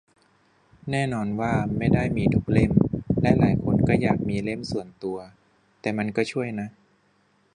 [0.91, 2.71] แน่นอนว่าไม่ได้มีทุกเล่ม
[3.21, 5.17] และหลายคนก็อยากมีเล่มส่วนตัว
[5.81, 6.69] แต่มันก็ช่วยนะ